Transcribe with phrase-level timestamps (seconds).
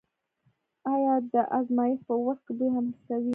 [0.93, 3.27] آیا د ازمایښت په وخت کې بوی هم حس کوئ؟